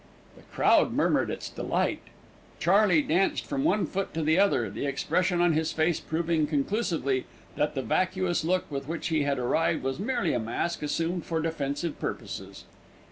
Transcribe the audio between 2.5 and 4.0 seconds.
Charley danced from one